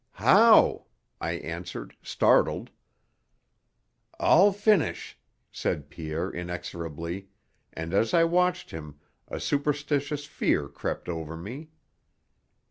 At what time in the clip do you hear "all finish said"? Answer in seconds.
4.19-5.91